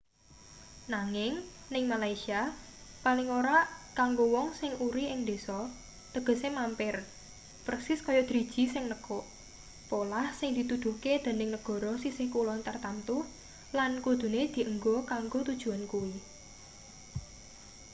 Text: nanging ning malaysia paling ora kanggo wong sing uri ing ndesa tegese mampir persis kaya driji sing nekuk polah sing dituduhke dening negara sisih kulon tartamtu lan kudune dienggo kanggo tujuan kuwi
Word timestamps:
nanging 0.93 1.33
ning 1.73 1.85
malaysia 1.93 2.41
paling 3.05 3.29
ora 3.39 3.59
kanggo 3.99 4.25
wong 4.35 4.47
sing 4.59 4.71
uri 4.87 5.03
ing 5.13 5.19
ndesa 5.25 5.57
tegese 6.13 6.47
mampir 6.57 6.95
persis 7.65 7.99
kaya 8.05 8.21
driji 8.29 8.63
sing 8.73 8.83
nekuk 8.91 9.25
polah 9.89 10.27
sing 10.39 10.49
dituduhke 10.57 11.13
dening 11.25 11.49
negara 11.55 11.91
sisih 12.03 12.27
kulon 12.35 12.59
tartamtu 12.67 13.17
lan 13.77 13.91
kudune 14.05 14.41
dienggo 14.53 14.95
kanggo 15.11 15.39
tujuan 15.49 15.83
kuwi 15.91 16.15